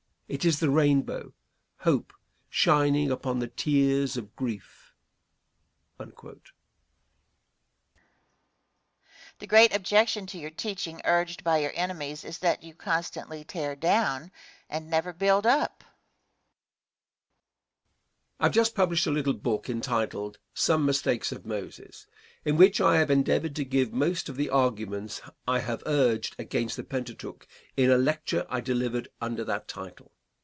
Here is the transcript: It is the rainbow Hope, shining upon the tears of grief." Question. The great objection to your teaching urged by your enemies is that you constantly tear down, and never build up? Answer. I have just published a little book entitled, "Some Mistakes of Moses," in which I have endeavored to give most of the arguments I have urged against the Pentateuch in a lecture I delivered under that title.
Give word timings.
It 0.33 0.45
is 0.45 0.61
the 0.61 0.69
rainbow 0.69 1.33
Hope, 1.79 2.13
shining 2.47 3.11
upon 3.11 3.39
the 3.39 3.49
tears 3.49 4.15
of 4.15 4.33
grief." 4.37 4.93
Question. 5.97 6.41
The 9.39 9.47
great 9.47 9.75
objection 9.75 10.25
to 10.27 10.37
your 10.37 10.49
teaching 10.51 11.01
urged 11.03 11.43
by 11.43 11.57
your 11.57 11.73
enemies 11.75 12.23
is 12.23 12.37
that 12.37 12.63
you 12.63 12.73
constantly 12.73 13.43
tear 13.43 13.75
down, 13.75 14.31
and 14.69 14.89
never 14.89 15.11
build 15.11 15.45
up? 15.45 15.83
Answer. 15.83 15.89
I 18.39 18.43
have 18.45 18.53
just 18.53 18.73
published 18.73 19.07
a 19.07 19.11
little 19.11 19.33
book 19.33 19.69
entitled, 19.69 20.37
"Some 20.53 20.85
Mistakes 20.85 21.33
of 21.33 21.45
Moses," 21.45 22.07
in 22.45 22.55
which 22.55 22.79
I 22.79 22.99
have 22.99 23.11
endeavored 23.11 23.55
to 23.57 23.65
give 23.65 23.91
most 23.91 24.29
of 24.29 24.37
the 24.37 24.49
arguments 24.49 25.19
I 25.45 25.59
have 25.59 25.83
urged 25.85 26.37
against 26.39 26.77
the 26.77 26.85
Pentateuch 26.85 27.45
in 27.75 27.91
a 27.91 27.97
lecture 27.97 28.45
I 28.49 28.61
delivered 28.61 29.09
under 29.19 29.43
that 29.43 29.67
title. 29.67 30.13